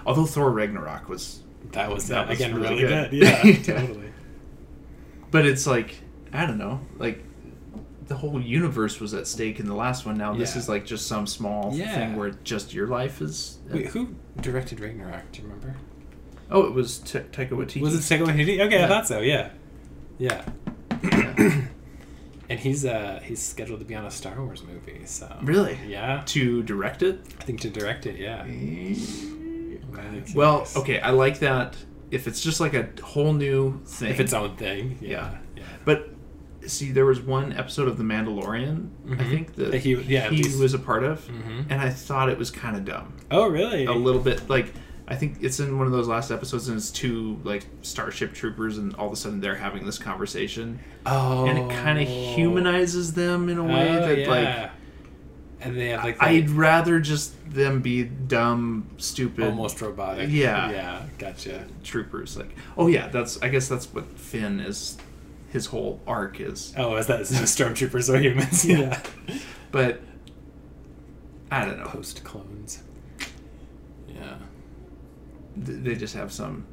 [0.05, 1.39] although Thor Ragnarok was,
[1.71, 3.11] that was that that was again really really, good.
[3.11, 3.23] good.
[3.23, 3.63] Yeah, Yeah.
[3.79, 4.09] totally.
[5.31, 5.95] but it's like
[6.33, 7.23] I don't know, like
[8.07, 10.17] the whole universe was at stake in the last one.
[10.17, 10.59] Now this Yeah.
[10.61, 11.93] is like just some small Yeah.
[11.95, 13.59] thing where just your life is.
[13.71, 15.31] Wait, who directed Ragnarok?
[15.31, 15.75] Do you remember?
[16.51, 17.81] Oh, it was Ta Taika Waititi.
[17.81, 18.59] Was it Taika Waititi?
[18.65, 18.85] Okay, Yeah.
[18.85, 19.19] I thought so.
[19.21, 19.49] Yeah,
[20.17, 20.43] yeah.
[22.49, 25.05] And he's uh he's scheduled to be on a Star Wars movie.
[25.05, 25.77] So Really?
[25.87, 27.21] yeah, to direct it?
[27.39, 28.19] I think to direct it.
[28.19, 28.43] Yeah.
[28.45, 29.25] Nice.
[30.35, 31.75] Well, okay, I like that.
[32.11, 34.97] If it's just like a whole new thing, If its own thing.
[35.01, 35.09] Yeah.
[35.09, 35.37] Yeah.
[35.57, 35.63] Yeah.
[35.85, 36.09] But
[36.67, 39.29] see, there was one episode of The Mandalorian, I Mhm.
[39.29, 41.65] think that That he- yeah, he was a part of, Mhm.
[41.69, 43.85] and I thought it was kind of dumb, Oh really?
[43.85, 44.49] a little bit.
[44.49, 44.73] Like
[45.05, 48.77] I think it's in one of those last episodes, and it's two like Starship Troopers,
[48.77, 51.45] and all of a sudden they're having this conversation, Oh.
[51.45, 54.29] and it kind of humanizes them in a way Oh, that yeah.
[54.29, 54.69] like.
[55.61, 60.29] And they have like I'd rather just them be dumb, stupid, almost robotic.
[60.29, 60.69] Yeah.
[60.71, 61.01] Yeah.
[61.17, 61.65] Gotcha.
[61.83, 62.35] troopers.
[62.37, 64.97] Like, oh yeah, that's I guess that's what Finn is.
[65.53, 68.65] His whole arc is, Oh, is that stormtroopers or humans?
[68.65, 69.01] Yeah.
[69.71, 70.01] but
[71.51, 71.85] I don't know.
[71.85, 72.83] Post clones.
[74.07, 74.35] Yeah.
[75.63, 76.65] Th- They just have some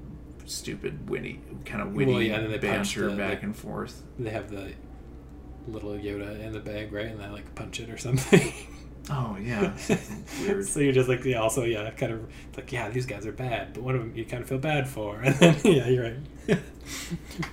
[0.47, 3.57] stupid, witty, kind of witty Well, yeah, and then they banter the- back the- and
[3.57, 4.03] forth.
[4.19, 4.73] They have the
[5.69, 7.07] little Yoda in the bag, right?
[7.07, 8.53] And they like punch it or something.
[9.09, 9.73] Oh yeah,
[10.43, 10.67] weird.
[10.69, 12.21] so you're just like, yeah, also, yeah, kind of
[12.55, 14.87] like, yeah, these guys are bad, but one of them you kind of feel bad
[14.87, 16.59] for, and then yeah, you're right.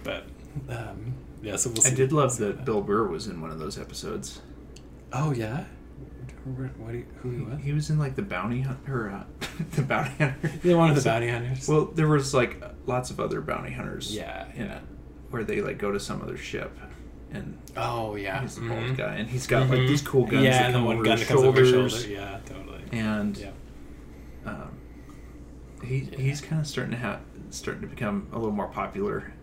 [0.04, 0.26] but
[0.70, 1.92] um, yeah, so we'll see.
[1.92, 4.42] I did love that Bill Burr was in one of those episodes.
[5.14, 5.66] Oh yeah,
[6.44, 6.78] what?
[6.78, 7.60] what do you, who he was?
[7.62, 9.24] He was in like the bounty hunter, uh,
[9.76, 10.52] the bounty hunter.
[10.64, 11.68] They're one of the bounty hunters.
[11.68, 14.14] Well, there was like lots of other bounty hunters.
[14.14, 14.78] Yeah, in yeah.
[14.78, 14.84] it,
[15.30, 16.78] where they like go to some other ship,
[17.32, 18.70] and oh yeah, he's the mhm.
[18.70, 19.88] bald guy, and he's got like Mhm.
[19.88, 20.44] these cool guns.
[20.44, 22.08] Yeah, and come one gun that comes over his shoulder.
[22.08, 22.82] Yeah, totally.
[22.92, 23.52] and Yeah.
[24.46, 24.72] um,
[25.84, 29.34] he he's kind of starting to have starting to become a little more popular.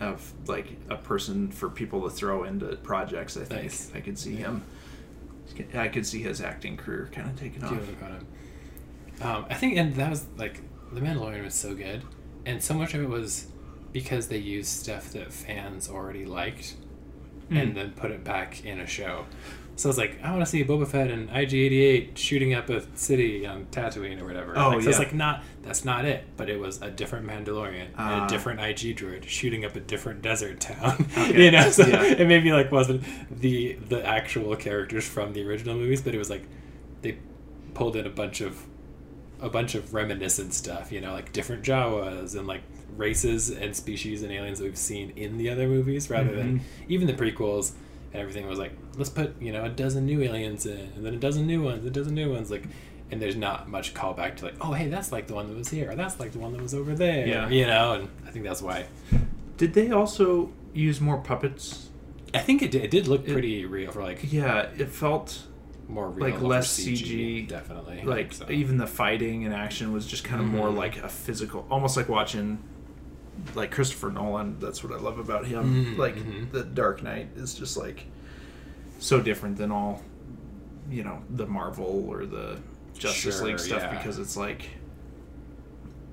[0.00, 3.90] Of like a person for people to throw into projects, I think Nice.
[3.94, 4.62] I could see him.
[5.74, 7.72] I could see his acting career kind of taking off.
[9.20, 10.60] Um, I think, and that was like
[10.92, 12.02] the Mandalorian was so good,
[12.44, 13.46] and so much of it was
[13.92, 16.74] because they used stuff that fans already liked,
[17.50, 17.62] Mm.
[17.62, 19.26] and then put it back in a show.
[19.76, 22.82] So I was like I want to see Boba Fett and IG88 shooting up a
[22.96, 24.56] city on Tatooine or whatever.
[24.56, 27.86] Oh, like, so it's like not that's not it, but it was a different Mandalorian
[27.86, 28.26] and Ah.
[28.26, 31.06] a different IG droid shooting up a different desert town.
[31.18, 31.44] Okay.
[31.46, 32.02] you know, so Yeah.
[32.04, 33.02] it maybe like wasn't
[33.40, 36.44] the the actual characters from the original movies, but it was like
[37.02, 37.18] they
[37.74, 38.66] pulled in a bunch of
[39.40, 42.62] a bunch of reminiscent stuff, you know, like different Jawas and like
[42.96, 47.08] races and species and aliens that we've seen in the other movies rather than even
[47.08, 47.72] the prequels
[48.14, 51.14] and everything was like, let's put, you know, a dozen new aliens in and then
[51.14, 52.62] a dozen new ones, a dozen new ones, like
[53.10, 55.68] and there's not much callback to like, oh hey, that's like the one that was
[55.68, 57.26] here, or that's like the one that was over there.
[57.26, 57.48] Yeah.
[57.48, 58.86] You know, and I think that's why
[59.56, 61.90] Did they also use more puppets?
[62.32, 65.42] I think it did, it did look It- pretty real for like Yeah, it felt
[65.88, 68.02] more real like less CG, definitely.
[68.04, 70.76] like So- even the fighting and action was just kind of more Mhm.
[70.76, 72.58] like a physical, almost like watching
[73.54, 74.58] like Christopher Nolan.
[74.60, 75.94] That's what I love about him.
[75.94, 76.50] Mhm, Like mhm.
[76.52, 78.06] the Dark Knight is just like
[78.98, 80.02] so different than all
[80.90, 82.58] you know the Marvel or the
[82.98, 83.96] Justice Sure, League stuff yeah.
[83.96, 84.68] because it's like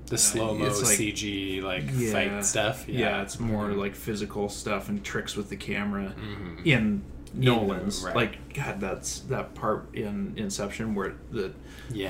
[0.06, 2.88] the slow mo like- CG like yeah, fight stuff.
[2.88, 3.78] Yeah, it's more Mhm.
[3.78, 6.66] like physical stuff and tricks with the camera Mhm.
[6.66, 7.02] in
[7.34, 8.02] Nolan's.
[8.02, 8.14] right.
[8.14, 11.52] Like God, that's that part in Inception where the
[11.92, 12.08] Yeah,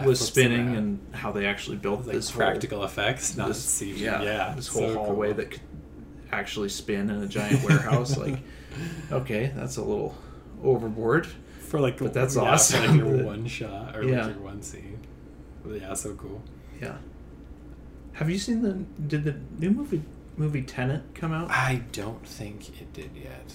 [0.00, 3.98] hallway was spinning and how they actually built like this practical effects, not this, CG.
[3.98, 5.36] Yeah, Yeah, this so whole hallway cool.
[5.36, 5.60] that could
[6.32, 8.16] actually spin in a giant warehouse.
[8.18, 8.38] like,
[9.12, 10.14] okay, that's a little
[10.62, 11.26] overboard.
[11.60, 12.86] for like but that's yeah, for, awesome.
[12.86, 14.26] like your one shot or Yeah.
[14.26, 14.98] like your one scene.
[15.68, 16.42] Yeah, so cool.
[16.80, 16.96] Yeah.
[18.12, 18.72] Have you seen the?
[19.06, 20.02] Did the new movie
[20.36, 21.50] movie Tenet come out?
[21.50, 23.54] I don't think it did yet,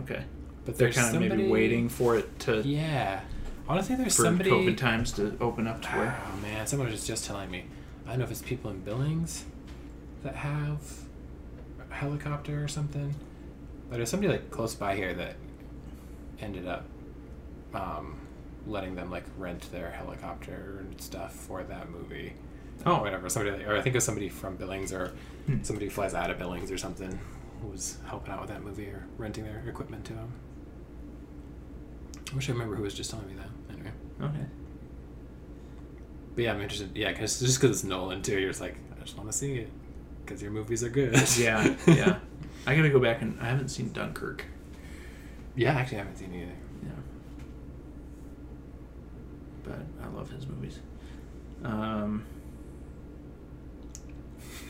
[0.00, 0.22] Okay,
[0.64, 3.20] but they're kind of maybe waiting for it to Yeah,
[3.68, 4.50] honestly, there's for somebody.
[4.50, 6.20] COVID times to open up to where.
[6.32, 7.64] Oh man, someone was just telling me.
[8.06, 9.44] I don't know if it's people in Billings
[10.24, 10.80] that have
[11.90, 13.14] a helicopter or something,
[13.88, 15.36] but there's somebody like close by here that
[16.40, 16.84] ended up
[17.74, 18.18] um,
[18.66, 22.32] letting them like rent their helicopter and stuff for that movie.
[22.86, 23.00] Oh.
[23.02, 23.28] whatever.
[23.28, 25.12] Somebody, or I think it was somebody from Billings or
[25.46, 25.62] Hmm.
[25.62, 27.18] somebody flies out of Billings or something.
[27.62, 30.32] Who was helping out with that movie or renting their equipment to him.
[32.32, 33.48] I wish I remember who was just telling me that.
[33.74, 33.90] Anyway,
[34.22, 34.46] Okay.
[36.34, 36.90] but yeah, I'm interested.
[36.96, 39.54] Yeah, cause just because it's Nolan too, you're just like, I just want to see
[39.56, 39.68] it
[40.24, 41.14] because your movies are good.
[41.36, 42.18] Yeah, yeah.
[42.66, 44.44] I gotta go back and I haven't seen Dunkirk.
[45.56, 45.72] yeah.
[45.72, 46.52] Actually, I haven't seen it either.
[46.84, 46.90] Yeah.
[49.64, 50.78] But I love his movies.
[51.64, 52.24] Um,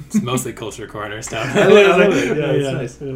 [0.07, 1.47] It's mostly culture corner stuff.
[1.57, 2.37] I love- I love it.
[2.37, 3.11] Yeah, it's Yeah.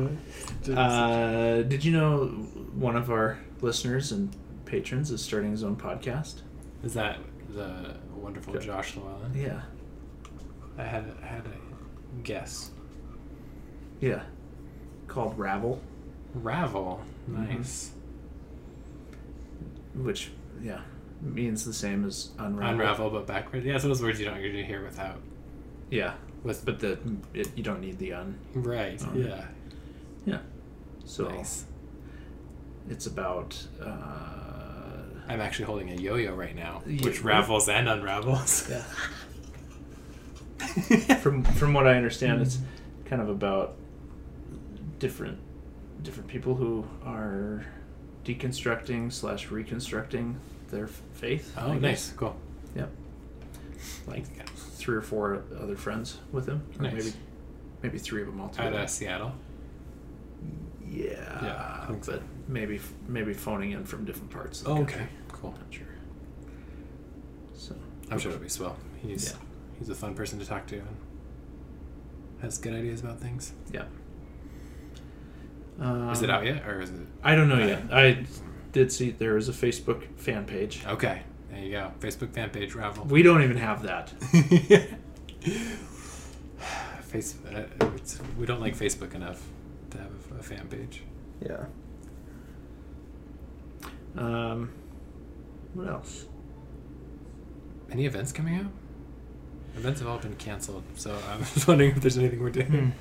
[0.66, 0.76] nice.
[0.78, 2.26] uh, did you know
[2.74, 6.42] one of our listeners and patrons is starting his own podcast?
[6.82, 7.18] Is that
[7.50, 8.60] the wonderful Yeah.
[8.60, 9.32] Josh Llewellyn?
[9.34, 9.60] Yeah.
[10.78, 12.70] I had I had a guess.
[14.00, 14.22] Yeah.
[15.06, 15.80] Called Ravel,
[16.34, 17.48] Ravel, Mhm.
[17.58, 17.90] nice.
[19.94, 20.30] which,
[20.62, 20.80] yeah,
[21.22, 22.72] means the same as unravel.
[22.80, 23.64] Unravel, but backwards.
[23.64, 25.20] Yeah, so those words you don't usually hear without.
[25.90, 26.14] Yeah.
[26.44, 26.98] With But the
[27.32, 28.38] it, you don't need the un.
[28.54, 29.16] right, Oh.
[29.16, 29.46] yeah,
[30.24, 30.38] Yeah.
[31.04, 31.64] So nice.
[32.88, 33.66] it's about.
[33.82, 33.90] Uh,
[35.26, 37.24] I'm actually holding a yo-yo right now, which right.
[37.36, 38.68] ravels and unravels.
[38.70, 38.84] Yeah.
[41.20, 42.58] from from what I understand, it's
[43.06, 43.76] kind of about
[44.98, 45.38] different
[46.02, 47.64] different people who are
[48.24, 50.38] deconstructing slash reconstructing
[50.70, 51.54] their faith.
[51.58, 52.36] Oh, nice, cool.
[52.76, 52.90] Yep.
[54.06, 54.24] Like
[54.74, 56.92] three or four other friends with him, Nice.
[56.92, 57.12] maybe
[57.82, 58.78] maybe three of them all Out together.
[58.80, 59.32] of Seattle.
[60.86, 62.12] Yeah, Yeah, I think so.
[62.12, 64.60] but maybe maybe phoning in from different parts.
[64.60, 64.96] Of the Oh, country.
[65.02, 65.50] okay, cool.
[65.52, 65.86] Not sure.
[67.54, 67.74] So
[68.10, 68.76] I'm sure it'll be swell.
[69.02, 69.36] He's Yeah.
[69.78, 70.96] he's a fun person to talk to and
[72.42, 73.52] has good ideas about things.
[73.72, 73.84] yeah.
[76.12, 76.96] is it Um, out yet, or is it?
[77.22, 77.92] I don't know yet.
[77.92, 78.26] I
[78.72, 80.84] did see there is a Facebook fan page.
[80.86, 81.22] Okay,
[81.54, 81.92] there you go.
[82.00, 83.04] Facebook fan page Ravel.
[83.04, 84.10] We don't even have that.
[87.02, 87.62] Face, uh,
[87.94, 89.40] it's, we don't like Facebook enough
[89.90, 91.02] to have a, a fan page.
[91.40, 91.66] Yeah.
[94.16, 94.72] Um,
[95.74, 96.26] what else?
[97.90, 98.66] Any events coming out?
[99.76, 102.94] Events have all been canceled, so I'm just wondering if there's anything we're doing.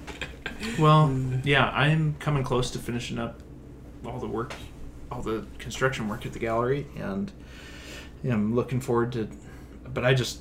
[0.78, 1.12] Well,
[1.44, 3.42] yeah, I'm coming close to finishing up
[4.06, 4.54] all the work,
[5.12, 7.32] all the construction work at the gallery, and
[8.32, 9.30] I'm looking forward to.
[9.94, 10.40] But I just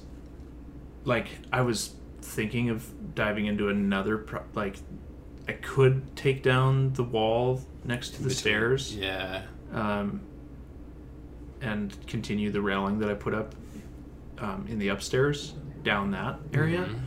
[1.04, 4.76] like I was thinking of diving into another pro- like
[5.48, 8.96] I could take down the wall next to the Between- stairs.
[8.96, 9.42] Yeah.
[9.72, 10.20] um,
[11.60, 13.54] and continue the railing that I put up
[14.38, 16.80] um, in the upstairs down that area.
[16.86, 16.98] Mhm.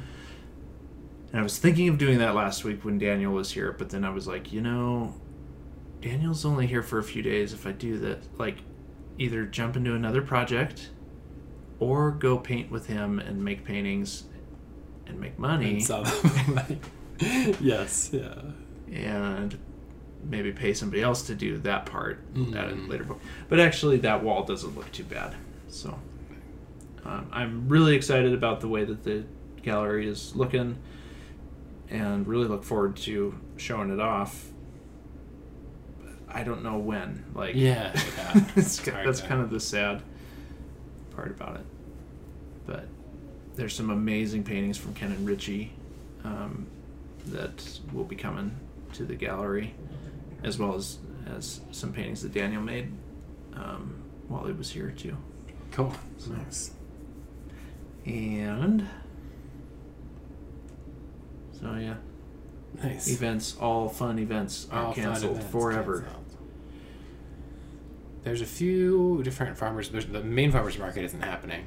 [1.32, 4.06] And I was thinking of doing that last week when Daniel was here, but then
[4.06, 5.14] I was like, you know,
[6.02, 7.52] Daniel's only here for a few days.
[7.52, 8.60] If I do that, like,
[9.18, 10.90] either jump into another project
[11.80, 14.24] or go paint with him and make paintings
[15.08, 16.80] and make money And sell them.
[17.62, 18.10] yes.
[18.14, 18.42] Yeah.
[18.92, 19.58] and
[20.24, 22.38] maybe pay somebody else to do that part at
[22.72, 22.88] a Mhm.
[22.90, 23.22] later point.
[23.48, 25.36] But actually, that wall doesn't look too bad.
[25.68, 26.00] So
[27.06, 29.26] um, I'm really excited about the way that the
[29.62, 30.78] gallery is looking,
[31.90, 34.48] and really look forward to showing it off.
[36.36, 37.24] I don't know when.
[37.34, 37.92] Like, Yeah.
[38.18, 38.44] yeah.
[38.56, 40.04] it's, It's that's to- kind of the sad
[41.16, 41.66] part about it.
[42.68, 42.88] But
[43.56, 45.72] there's some amazing paintings from Ken and Ritchie
[46.24, 46.68] um,
[47.28, 48.52] that will be coming
[48.94, 49.74] to the gallery,
[50.44, 50.98] as well as
[51.36, 52.92] as some paintings that Daniel made
[53.56, 53.96] um,
[54.28, 55.16] while he was here too.
[55.72, 55.94] Cool.
[56.18, 56.72] So- Nice.
[58.06, 58.88] And
[61.60, 61.96] so yeah,
[62.84, 63.08] Nice.
[63.10, 66.02] events, all fun events are All canceled events forever.
[66.02, 66.22] canceled.
[68.24, 69.90] There's a few different farmers.
[69.90, 71.66] The main farmers market isn't happening.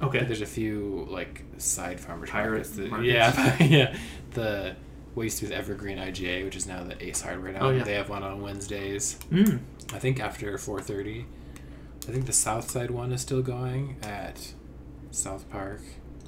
[0.00, 0.18] Okay.
[0.20, 2.70] But there's a few like side farmers Pirate markets.
[2.76, 3.12] that- markets?
[3.12, 3.96] Yeah, yeah.
[4.32, 4.76] The
[5.14, 7.52] what used to be the Evergreen IGA, which is now the Ace Hardware.
[7.52, 7.82] Now Oh, yeah.
[7.84, 9.18] they have one on Wednesdays.
[9.30, 9.60] Mm.
[9.94, 11.24] I think after 4:30.
[12.08, 14.52] I think the South Side one is still going at
[15.10, 15.80] South Park,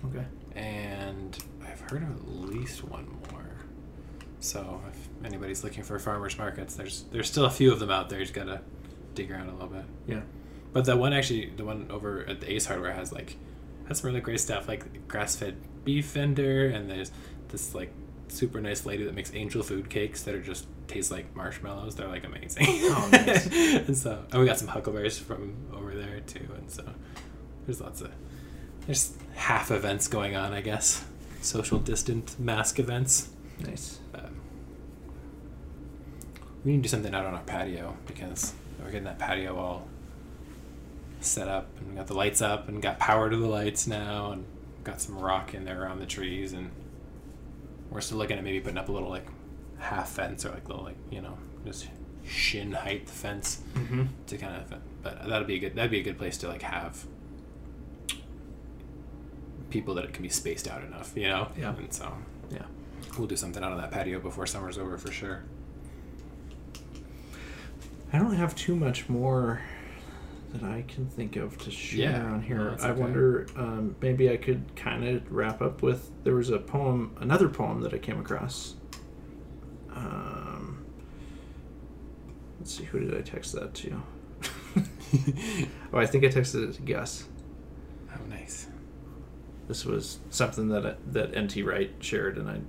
[0.06, 0.24] Okay.
[0.56, 3.37] and I've heard of at least one more.
[4.40, 8.08] So if anybody's looking for farmers markets, there's there's still a few of them out
[8.08, 8.18] there.
[8.18, 8.60] You just gotta
[9.14, 9.84] dig around a little bit.
[10.06, 10.20] Yeah.
[10.72, 13.36] But the one actually, the one over at the Ace Hardware has like
[13.88, 17.10] has some really great stuff, like grass-fed beef vendor, and there's
[17.48, 17.92] this like
[18.28, 21.96] super nice lady that makes angel food cakes that are just taste like marshmallows.
[21.96, 22.66] They're like amazing.
[22.68, 23.46] Oh, nice.
[23.46, 26.84] and so, and we got some huckleberries from over there too, and so
[27.66, 28.10] there's lots of
[28.86, 31.04] there's half events going on, I guess.
[31.40, 33.30] Social distant mask events.
[33.60, 34.00] Nice.
[34.14, 34.27] Um,
[36.64, 39.86] we need to do something out on our patio because we're getting that patio all
[41.20, 44.32] set up and we got the lights up and got power to the lights now
[44.32, 44.44] and
[44.84, 46.70] got some rock in there around the trees and
[47.90, 49.26] we're still looking at maybe putting up a little like
[49.78, 51.88] half fence or like little like you know just
[52.26, 54.04] shin height fence Mm-hmm.
[54.26, 56.62] to kind of but that'd be a good that'd be a good place to like
[56.62, 57.04] have
[59.70, 61.74] people that it can be spaced out enough you know Yeah.
[61.76, 62.12] and so
[62.50, 62.62] Yeah.
[63.18, 65.42] we'll do something out on that patio before summer's over for sure
[68.12, 69.60] I don't have too much more
[70.52, 72.56] that I can think of to share Yeah, on here.
[72.56, 73.00] no, I okay.
[73.00, 77.48] wonder, um, maybe I could kind of wrap up with there was a poem, another
[77.50, 78.76] poem that I came across.
[79.94, 80.86] Um,
[82.58, 84.02] let's see, who did I text that to?
[85.92, 87.28] oh, I think I texted it to Gus.
[88.14, 88.68] oh nice
[89.66, 92.60] This was something that I, that NT Wright shared, and I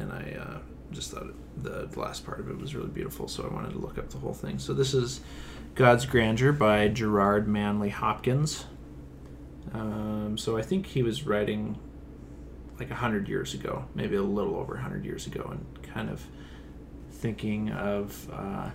[0.00, 0.58] and I uh,
[0.92, 3.78] just thought it, the last part of it was really beautiful, so I wanted to
[3.78, 4.58] look up the whole thing.
[4.58, 5.20] So this is
[5.74, 8.66] God's Grandeur by Gerard Manley Hopkins.
[9.72, 11.78] Um, so I think he was writing
[12.78, 16.10] like a hundred years ago, maybe a little over a hundred years ago, and kind
[16.10, 16.22] of
[17.10, 18.28] thinking of.
[18.32, 18.70] Uh,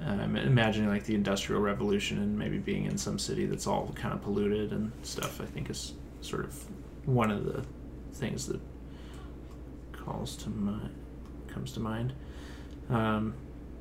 [0.00, 4.14] um, imagining like the industrial revolution and maybe being in some city that's all kind
[4.14, 6.64] of polluted and stuff i think is sort of
[7.04, 7.64] one of the
[8.12, 8.60] things that
[10.08, 10.94] calls to mind
[11.48, 12.12] comes to mind
[12.90, 13.34] um,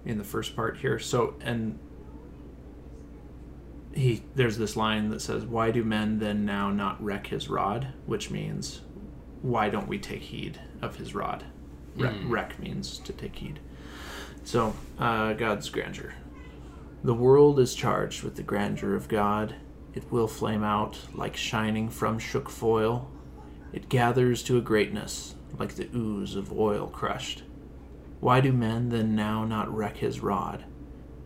[0.06, 1.80] in the first part here so and
[3.94, 7.88] he there's this line that says why do men then now not reck his rod
[8.06, 8.82] which means
[9.42, 11.44] why don't we take heed of his rod
[11.96, 12.30] Reck, Mm.
[12.30, 13.60] reck means to take heed
[14.44, 16.13] so, uh, God's grandeur.
[17.04, 19.56] The world is charged with the grandeur of God.
[19.94, 23.12] It will flame out like shining from shook foil.
[23.74, 27.43] It gathers to a greatness like the ooze of oil crushed.
[28.20, 30.65] Why do men then now not reck his rod?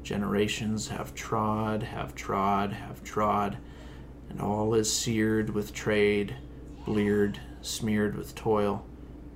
[0.04, 3.58] Generations have trod, have trod, have trod,
[4.30, 6.36] and all is seared with trade,
[6.86, 8.86] bleared, smeared with toil,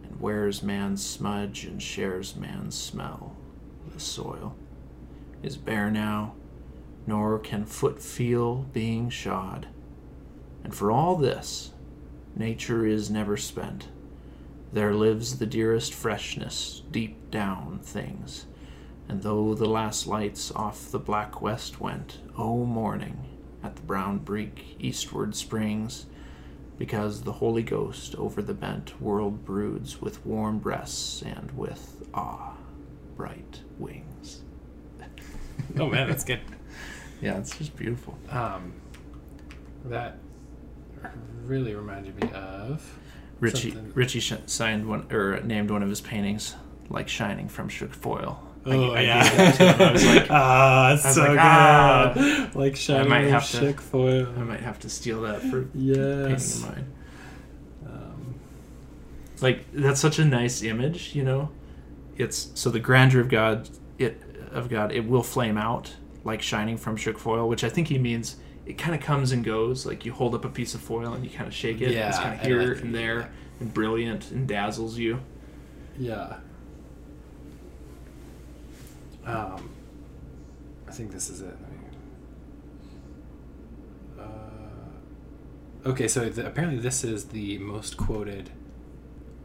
[0.03, 3.35] and wears man's smudge and shares man's smell.
[3.93, 4.55] The soil
[5.43, 6.33] is bare now,
[7.05, 9.67] nor can foot feel being shod.
[10.63, 11.71] And for all this,
[12.35, 13.87] nature is never spent.
[14.75, 18.45] There lives the dearest freshness deep down things.
[19.07, 23.25] And though the last lights off the black west went, O morning,
[23.63, 26.07] at the brown break eastward springs,
[26.77, 32.57] because the Holy Ghost over the bent world broods with warm breasts and with awe
[33.15, 34.41] bright wings.
[35.79, 36.41] oh man that's good
[37.21, 38.17] Yeah, it's just beautiful.
[38.29, 38.73] um
[39.85, 40.17] that
[41.45, 42.85] really reminded me of
[43.39, 46.55] Richie Something- Richie sh- signed one or named one of his paintings
[46.89, 48.41] like shining from shook foil.
[48.67, 49.29] Oh I yeah, to
[49.73, 49.81] him.
[49.81, 51.37] I was like, ah, it's so like, good.
[51.39, 52.49] ah.
[52.55, 54.27] Like shining might from have to- chick foil.
[54.37, 56.61] I might have to steal that for yes.
[56.61, 56.91] painting of mine.
[57.85, 58.35] Um,
[59.41, 61.49] like that's such a nice image you know
[62.17, 63.69] it's so the grandeur of god
[63.99, 64.21] it
[64.51, 65.93] of god it will flame out
[66.23, 69.43] like shining from shook foil which i think he means it kind of comes and
[69.43, 71.91] goes like you hold up a piece of foil and you kind of shake it
[71.91, 75.19] Yeah, it's kind of here like- and there and brilliant and dazzles you
[75.97, 76.37] yeah.
[79.25, 79.69] Um,
[80.87, 81.55] I think this is it.
[84.19, 84.23] Uh,
[85.89, 88.49] okay, so the, apparently this is the most quoted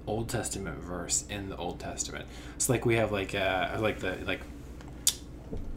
[0.06, 2.26] Old Testament verse in the Old Testament.
[2.56, 4.40] It's like we have like uh like the like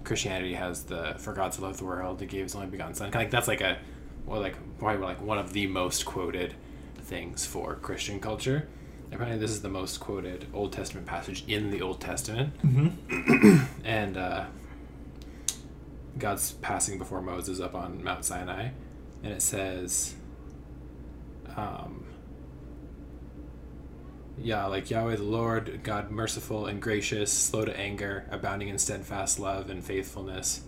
[0.04, 3.12] Christianity has the for God to love the world, He gave His only begotten Son.
[3.12, 3.78] Like that's like a
[4.26, 6.56] well like probably like one of the most quoted
[6.98, 8.68] things for Christian culture.
[9.12, 13.64] Apparently, this is the most quoted Old Testament passage in the Old Testament, mm-hmm.
[13.86, 14.46] and uh,
[16.18, 18.70] God's passing before Moses up on Mount Sinai,
[19.22, 20.16] and it says,
[21.56, 22.03] um,
[24.44, 29.40] yeah, like Yahweh the Lord, God merciful and gracious, slow to anger, abounding in steadfast
[29.40, 30.62] love and faithfulness.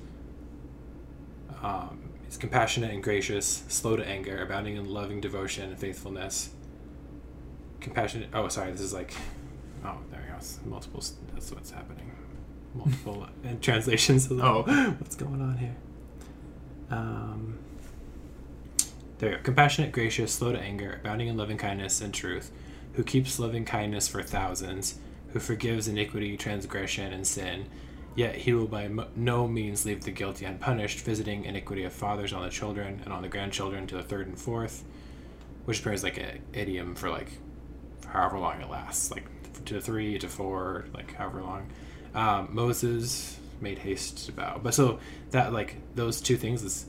[1.61, 6.51] Um, he's compassionate and gracious, slow to anger, abounding in loving devotion and faithfulness.
[7.79, 8.29] Compassionate.
[8.33, 8.71] Oh, sorry.
[8.71, 9.13] This is like.
[9.83, 10.37] Oh, there we go.
[10.37, 11.03] It's multiple.
[11.33, 12.11] That's what's happening.
[12.73, 14.31] Multiple uh, translations.
[14.31, 14.63] Of Oh.
[14.99, 15.75] what's going on here?
[16.89, 17.59] Um.
[19.19, 19.43] There you go.
[19.43, 22.51] Compassionate, gracious, slow to anger, abounding in loving kindness and truth,
[22.95, 27.67] who keeps loving kindness for thousands, who forgives iniquity, transgression, and sin.
[28.15, 32.43] Yet he will by no means leave the guilty unpunished, visiting iniquity of fathers on
[32.43, 34.85] the children and on the grandchildren to the third and fourth,
[35.65, 37.31] which appears like an idiom for like
[38.07, 39.25] however long it lasts, like
[39.65, 41.69] to three to four, like however long.
[42.13, 44.99] Um, Moses made haste to bow, but so
[45.31, 46.85] that like those two things is,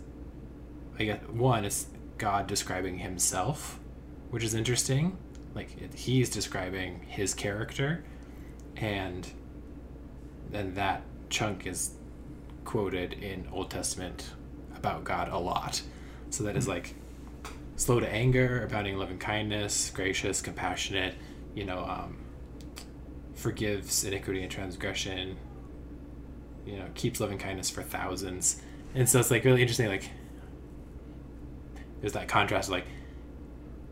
[0.99, 1.87] I guess one is
[2.19, 3.81] God describing Himself,
[4.31, 5.19] which is interesting.
[5.57, 8.05] Like he's describing his character,
[8.77, 9.27] and
[10.51, 11.95] then that chunk is
[12.65, 14.31] quoted in Old Testament
[14.77, 15.83] about God a lot.
[16.31, 16.95] So that is like
[17.77, 21.15] slow to anger, abounding in loving kindness, gracious, compassionate,
[21.55, 22.19] you know, um,
[23.35, 25.37] forgives iniquity and transgression,
[26.67, 28.61] you know, keeps loving kindness for thousands.
[28.95, 30.11] And so it's like really interesting, like
[32.01, 32.85] there's that contrast like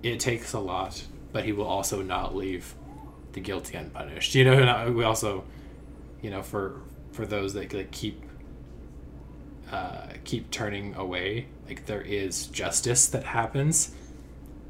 [0.02, 1.02] it takes a lot,
[1.34, 2.74] but he will also not leave
[3.32, 4.34] the guilty unpunished.
[4.34, 5.44] You know, and I- we also,
[6.22, 6.80] you know, for
[7.12, 8.22] for those that like keep
[9.70, 13.94] uh, keep turning away, like there is justice that happens,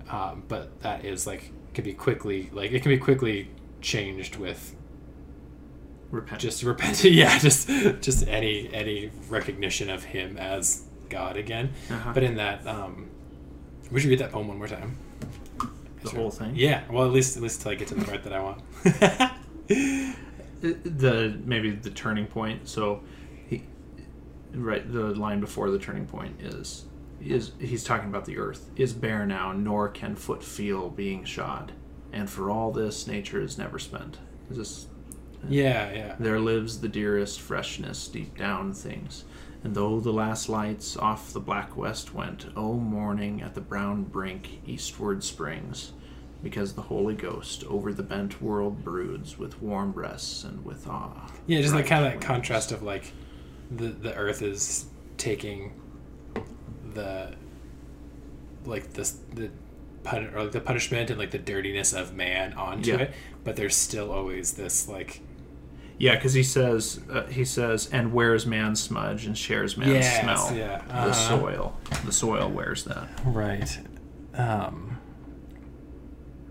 [0.08, 3.50] um, but that is like can be quickly like it can be quickly
[3.80, 4.74] changed with
[6.10, 6.40] Repent.
[6.40, 7.02] just repent.
[7.22, 7.68] yeah, just
[8.00, 11.72] just any any recognition of him as God again.
[11.90, 12.12] Uh-huh.
[12.14, 13.08] But in that, um,
[13.90, 14.96] we should read that poem one more time.
[16.05, 16.52] The whole thing.
[16.55, 18.62] Yeah, well, at least at least till I get to the part that I want.
[20.59, 22.68] the maybe the turning point.
[22.68, 23.02] So,
[23.48, 23.64] he,
[24.52, 26.86] right, the line before the turning point is
[27.20, 31.72] is he's talking about the earth is bare now, nor can foot feel being shod,
[32.12, 34.18] and for all this, nature is never spent.
[34.50, 34.86] Is this
[35.49, 36.16] yeah, yeah.
[36.18, 39.24] there lives the dearest freshness deep down things.
[39.62, 44.05] And though the last lights off the black west went, O morning at the brown
[44.05, 45.92] brink eastward springs,
[46.42, 51.30] because the Holy Ghost over the bent world broods with warm breasts and with awe.
[51.47, 52.26] Yeah, just like kind of that wings.
[52.26, 53.12] contrast of like
[53.70, 54.84] the the earth is
[55.16, 55.72] taking
[56.92, 57.32] the
[58.66, 59.51] like this the
[60.03, 62.97] pun or like the punishment and like the dirtiness of man onto Yeah.
[62.99, 65.22] it, but there's still always this like
[65.99, 70.20] Yeah, because he says uh, he says, and wears man's smudge and shares man's Yes,
[70.22, 70.57] smell.
[70.57, 71.12] yeah, The uh-huh.
[71.12, 73.09] soil, the soil wears that.
[73.24, 73.78] right.
[74.34, 74.99] Um,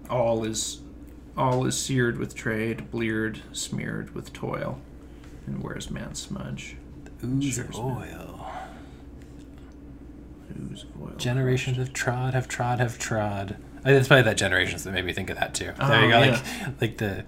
[0.10, 0.80] All is,
[1.36, 4.80] all is seared with trade, bleared, smeared with toil,
[5.46, 6.78] and wears man's smudge.
[7.24, 8.50] ooze Shares of oil.
[10.72, 11.14] Ooze of oil.
[11.18, 13.58] Generations have trod, have trod, have trod.
[13.80, 15.74] I think it's probably that generations that made me think of that too.
[15.80, 16.44] Oh, there you go, yeah.
[16.80, 17.26] like like the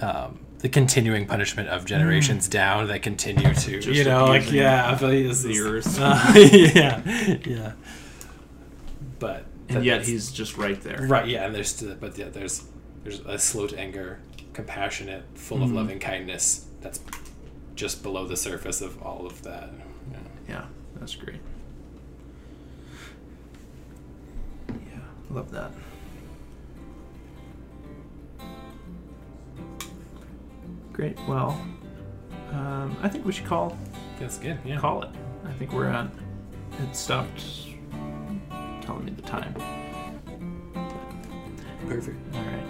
[0.00, 4.90] um, the continuing punishment of generations down that continue to Just you know like yeah,
[4.90, 5.98] I feel like this is- earth.
[6.00, 7.72] Uh, yeah, yeah.
[9.18, 11.04] But and yet he's just right there.
[11.08, 11.26] right.
[11.28, 12.64] Yeah, and there's but yeah, there's
[13.04, 14.20] there's a slow to anger,
[14.52, 15.74] compassionate, full of Mhm.
[15.74, 16.66] loving kindness.
[16.80, 17.00] That's
[17.74, 19.70] just below the surface of all of that.
[20.12, 20.18] Yeah.
[20.48, 20.64] Yeah,
[20.96, 21.40] that's great.
[24.68, 24.74] Yeah,
[25.30, 25.72] love that.
[30.92, 31.16] Great.
[31.28, 31.60] Well,
[32.52, 33.76] um, I think we should call
[34.20, 34.58] That's good.
[34.64, 34.78] Yeah.
[34.78, 35.10] call it.
[35.44, 36.06] I think we're at.
[36.80, 37.42] It stopped
[38.82, 39.54] telling me the time.
[41.88, 42.16] Perfect.
[42.34, 42.62] All right.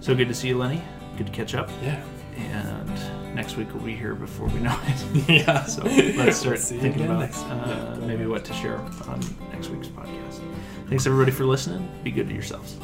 [0.00, 0.82] So good to see you, Lenny.
[1.16, 1.70] Good to catch up.
[1.82, 2.02] Yeah.
[2.36, 5.28] And next week we'll be here before we know it.
[5.28, 5.64] yeah.
[5.64, 8.06] So let's start thinking about next- uh, yeah.
[8.06, 9.20] maybe what to share on
[9.52, 10.40] next week's podcast.
[10.88, 11.88] Thanks everybody for listening.
[12.02, 12.76] Be good to yourselves.